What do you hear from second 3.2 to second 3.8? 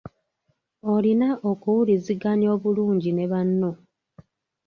banno.